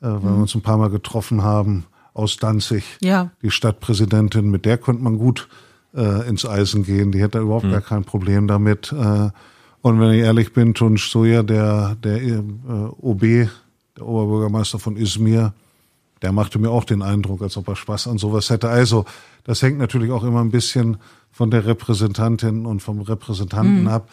[0.00, 0.22] äh, weil mhm.
[0.24, 3.30] wir uns ein paar Mal getroffen haben, aus Danzig, ja.
[3.42, 5.48] die Stadtpräsidentin, mit der könnte man gut
[5.94, 7.12] äh, ins Eisen gehen.
[7.12, 7.72] Die hätte überhaupt mhm.
[7.72, 8.92] gar kein Problem damit.
[8.92, 9.30] Äh,
[9.84, 12.40] und wenn ich ehrlich bin, Tunç Soja, der, der äh,
[13.02, 15.52] OB, der Oberbürgermeister von Izmir,
[16.22, 18.70] der machte mir auch den Eindruck, als ob er Spaß an sowas hätte.
[18.70, 19.04] Also,
[19.44, 20.96] das hängt natürlich auch immer ein bisschen
[21.30, 23.88] von der Repräsentantin und vom Repräsentanten mhm.
[23.88, 24.08] ab.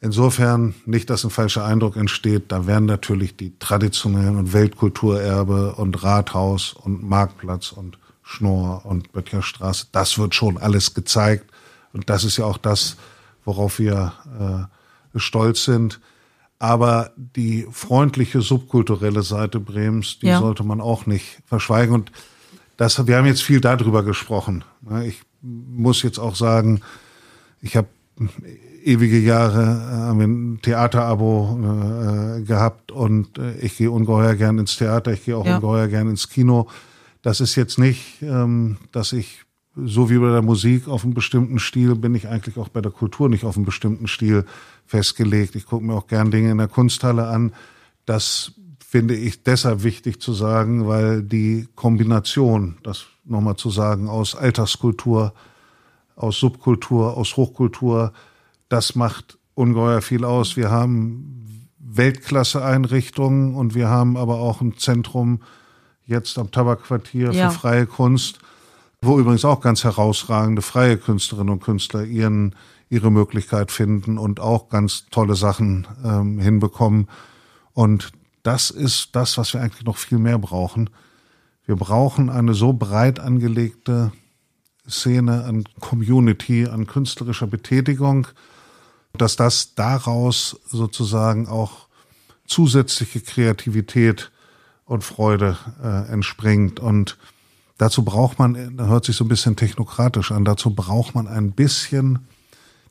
[0.00, 2.50] Insofern nicht, dass ein falscher Eindruck entsteht.
[2.50, 9.86] Da werden natürlich die traditionellen und Weltkulturerbe und Rathaus und Marktplatz und Schnorr und Böttcherstraße,
[9.92, 11.52] das wird schon alles gezeigt.
[11.92, 12.96] Und das ist ja auch das,
[13.44, 14.74] worauf wir äh,
[15.20, 16.00] stolz sind.
[16.58, 20.38] Aber die freundliche subkulturelle Seite Bremens, die ja.
[20.38, 21.94] sollte man auch nicht verschweigen.
[21.94, 22.12] Und
[22.76, 24.64] das, wir haben jetzt viel darüber gesprochen.
[25.04, 26.80] Ich muss jetzt auch sagen,
[27.60, 27.88] ich habe
[28.84, 31.58] ewige Jahre äh, ein Theaterabo
[32.38, 35.56] äh, gehabt und äh, ich gehe ungeheuer gern ins Theater, ich gehe auch ja.
[35.56, 36.68] ungeheuer gern ins Kino.
[37.22, 39.43] Das ist jetzt nicht, ähm, dass ich
[39.76, 42.92] so wie bei der Musik auf einem bestimmten Stil bin ich eigentlich auch bei der
[42.92, 44.44] Kultur nicht auf einem bestimmten Stil
[44.86, 45.56] festgelegt.
[45.56, 47.52] Ich gucke mir auch gern Dinge in der Kunsthalle an.
[48.06, 54.36] Das finde ich deshalb wichtig zu sagen, weil die Kombination, das nochmal zu sagen, aus
[54.36, 55.32] Alltagskultur,
[56.14, 58.12] aus Subkultur, aus Hochkultur,
[58.68, 60.56] das macht ungeheuer viel aus.
[60.56, 65.40] Wir haben Weltklasse-Einrichtungen und wir haben aber auch ein Zentrum
[66.06, 67.50] jetzt am Tabakquartier ja.
[67.50, 68.38] für freie Kunst,
[69.04, 72.54] wo übrigens auch ganz herausragende freie Künstlerinnen und Künstler ihren,
[72.88, 77.08] ihre Möglichkeit finden und auch ganz tolle Sachen ähm, hinbekommen.
[77.72, 78.12] Und
[78.42, 80.90] das ist das, was wir eigentlich noch viel mehr brauchen.
[81.66, 84.12] Wir brauchen eine so breit angelegte
[84.88, 88.26] Szene an Community, an künstlerischer Betätigung,
[89.14, 91.88] dass das daraus sozusagen auch
[92.46, 94.30] zusätzliche Kreativität
[94.84, 96.80] und Freude äh, entspringt.
[96.80, 97.16] Und
[97.78, 101.52] dazu braucht man, da hört sich so ein bisschen technokratisch an, dazu braucht man ein
[101.52, 102.26] bisschen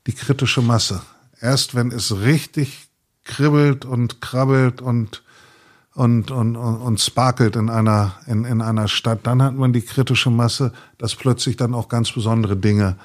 [0.08, 1.02] die kritische Masse.
[1.40, 2.88] Erst wenn es richtig
[3.24, 5.24] kribbelt und krabbelt und
[5.96, 9.82] und, und, und, und sparkelt in einer, in, in einer Stadt, dann hat man die
[9.82, 12.98] kritische Masse, dass plötzlich dann auch ganz besondere Dinge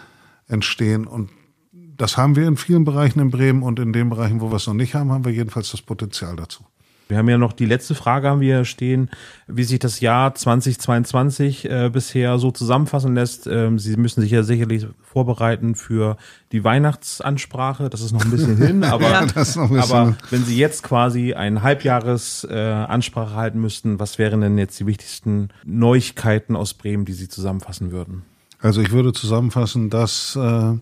[0.47, 1.07] entstehen.
[1.07, 1.31] Und
[1.73, 4.67] das haben wir in vielen Bereichen in Bremen und in den Bereichen, wo wir es
[4.67, 6.65] noch nicht haben, haben wir jedenfalls das Potenzial dazu.
[7.09, 9.11] Wir haben ja noch die letzte Frage haben wir stehen,
[9.47, 13.47] wie sich das Jahr 2022 äh, bisher so zusammenfassen lässt.
[13.47, 16.19] Ähm, Sie müssen sich ja sicherlich vorbereiten für
[16.53, 17.89] die Weihnachtsansprache.
[17.89, 21.63] Das ist noch ein bisschen hin, aber, ja, bisschen aber wenn Sie jetzt quasi ein
[21.63, 27.15] Halbjahres äh, Ansprache halten müssten, was wären denn jetzt die wichtigsten Neuigkeiten aus Bremen, die
[27.15, 28.23] Sie zusammenfassen würden?
[28.61, 30.75] Also ich würde zusammenfassen, dass äh,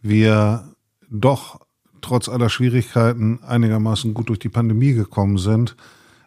[0.00, 0.64] wir
[1.10, 1.63] doch
[2.04, 5.74] trotz aller Schwierigkeiten einigermaßen gut durch die Pandemie gekommen sind,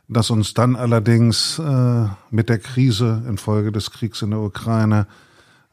[0.08, 5.06] dass uns dann allerdings äh, mit der Krise infolge des Kriegs in der Ukraine,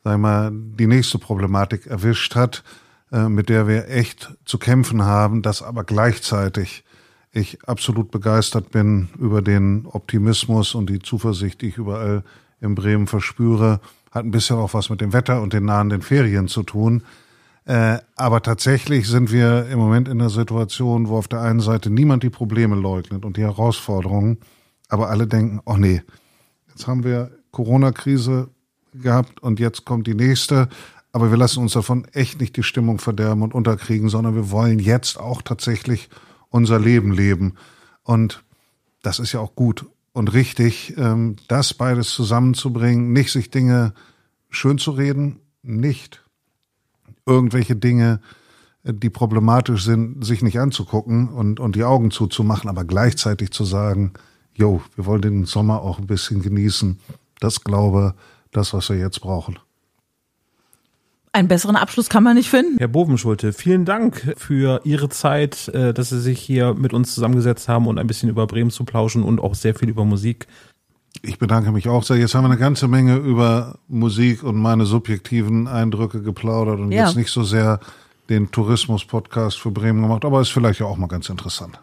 [0.05, 2.63] ich mal, die nächste Problematik erwischt hat,
[3.13, 6.85] äh, mit der wir echt zu kämpfen haben, dass aber gleichzeitig
[7.33, 12.23] ich absolut begeistert bin über den Optimismus und die Zuversicht, die ich überall
[12.61, 16.47] in Bremen verspüre, hat ein bisschen auch was mit dem Wetter und den nahenden Ferien
[16.47, 17.03] zu tun.
[17.67, 21.91] Äh, aber tatsächlich sind wir im Moment in der Situation, wo auf der einen Seite
[21.91, 24.39] niemand die Probleme leugnet und die Herausforderungen,
[24.89, 26.03] aber alle denken, oh nee,
[26.69, 28.51] jetzt haben wir Corona-Krise
[28.93, 30.69] gehabt und jetzt kommt die nächste.
[31.13, 34.79] Aber wir lassen uns davon echt nicht die Stimmung verderben und unterkriegen, sondern wir wollen
[34.79, 36.11] jetzt auch tatsächlich
[36.51, 37.55] unser Leben leben.
[38.03, 38.45] Und
[39.03, 43.95] das ist ja auch gut und richtig, ähm, das beides zusammenzubringen, nicht sich Dinge
[44.51, 46.24] schön zu reden, nicht
[47.27, 48.21] irgendwelche Dinge,
[48.85, 53.65] äh, die problematisch sind, sich nicht anzugucken und, und die Augen zuzumachen, aber gleichzeitig zu
[53.65, 54.13] sagen,
[54.55, 56.99] jo, wir wollen den Sommer auch ein bisschen genießen.
[57.41, 58.15] Das glaube,
[58.53, 59.59] das, was wir jetzt brauchen.
[61.33, 62.79] Einen besseren Abschluss kann man nicht finden.
[62.79, 67.69] Herr Bovenschulte, vielen Dank für Ihre Zeit, äh, dass Sie sich hier mit uns zusammengesetzt
[67.69, 70.47] haben und ein bisschen über Bremen zu plauschen und auch sehr viel über Musik.
[71.23, 72.17] Ich bedanke mich auch sehr.
[72.17, 77.07] Jetzt haben wir eine ganze Menge über Musik und meine subjektiven Eindrücke geplaudert und ja.
[77.07, 77.81] jetzt nicht so sehr
[78.29, 81.79] den Tourismus-Podcast für Bremen gemacht, aber ist vielleicht ja auch mal ganz interessant.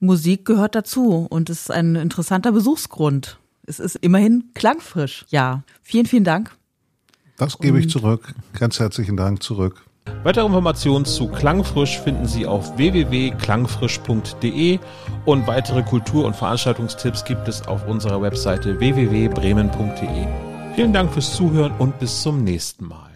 [0.00, 3.38] Musik gehört dazu und ist ein interessanter Besuchsgrund.
[3.64, 5.24] Es ist immerhin klangfrisch.
[5.28, 6.50] Ja, vielen, vielen Dank.
[7.36, 8.34] Das gebe und ich zurück.
[8.58, 9.84] Ganz herzlichen Dank zurück.
[10.24, 14.78] Weitere Informationen zu Klangfrisch finden Sie auf www.klangfrisch.de
[15.24, 20.26] und weitere Kultur- und Veranstaltungstipps gibt es auf unserer Webseite www.bremen.de.
[20.74, 23.11] Vielen Dank fürs Zuhören und bis zum nächsten Mal.